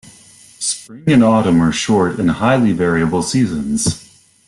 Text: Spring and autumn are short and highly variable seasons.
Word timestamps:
Spring 0.57 1.03
and 1.05 1.23
autumn 1.23 1.61
are 1.61 1.71
short 1.71 2.19
and 2.19 2.31
highly 2.31 2.71
variable 2.71 3.21
seasons. 3.21 4.01